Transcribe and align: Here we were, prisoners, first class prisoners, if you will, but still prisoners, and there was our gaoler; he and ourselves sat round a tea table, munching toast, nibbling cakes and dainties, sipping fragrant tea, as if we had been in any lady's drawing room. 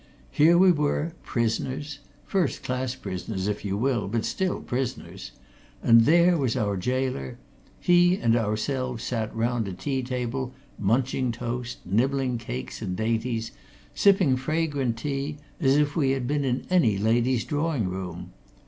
Here 0.31 0.57
we 0.57 0.71
were, 0.71 1.13
prisoners, 1.21 1.99
first 2.25 2.63
class 2.63 2.95
prisoners, 2.95 3.47
if 3.47 3.63
you 3.63 3.77
will, 3.77 4.07
but 4.07 4.25
still 4.25 4.59
prisoners, 4.59 5.29
and 5.83 6.05
there 6.05 6.39
was 6.39 6.55
our 6.57 6.75
gaoler; 6.75 7.37
he 7.79 8.15
and 8.17 8.35
ourselves 8.35 9.03
sat 9.03 9.31
round 9.35 9.67
a 9.67 9.73
tea 9.73 10.01
table, 10.01 10.53
munching 10.79 11.31
toast, 11.31 11.85
nibbling 11.85 12.39
cakes 12.39 12.81
and 12.81 12.95
dainties, 12.95 13.51
sipping 13.93 14.37
fragrant 14.37 14.97
tea, 14.97 15.37
as 15.59 15.77
if 15.77 15.95
we 15.95 16.09
had 16.17 16.25
been 16.25 16.45
in 16.45 16.65
any 16.71 16.97
lady's 16.97 17.45
drawing 17.45 17.87
room. 17.87 18.33